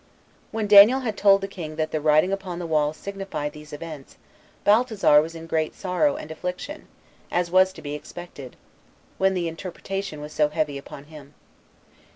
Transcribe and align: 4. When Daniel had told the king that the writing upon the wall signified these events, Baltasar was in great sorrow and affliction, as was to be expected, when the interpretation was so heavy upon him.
4. 0.51 0.57
When 0.57 0.67
Daniel 0.67 1.01
had 1.01 1.15
told 1.15 1.41
the 1.41 1.47
king 1.47 1.75
that 1.75 1.91
the 1.91 2.01
writing 2.01 2.33
upon 2.33 2.57
the 2.57 2.65
wall 2.65 2.91
signified 2.91 3.53
these 3.53 3.71
events, 3.71 4.17
Baltasar 4.65 5.21
was 5.21 5.35
in 5.35 5.45
great 5.45 5.75
sorrow 5.75 6.15
and 6.15 6.31
affliction, 6.31 6.87
as 7.29 7.51
was 7.51 7.71
to 7.73 7.83
be 7.83 7.93
expected, 7.93 8.55
when 9.19 9.35
the 9.35 9.47
interpretation 9.47 10.19
was 10.19 10.33
so 10.33 10.49
heavy 10.49 10.79
upon 10.79 11.03
him. 11.03 11.35